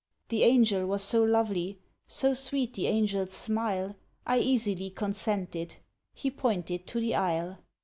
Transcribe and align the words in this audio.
The 0.29 0.41
Angel 0.41 0.83
was 0.87 1.03
so 1.03 1.21
lovely, 1.23 1.77
So 2.07 2.33
sweet 2.33 2.73
the 2.73 2.87
Angel's 2.87 3.33
smile, 3.33 3.95
I 4.25 4.39
easily 4.39 4.89
consented,— 4.89 5.75
He 6.15 6.31
pointed 6.31 6.87
to 6.87 6.99
the 6.99 7.13
Isle! 7.13 7.59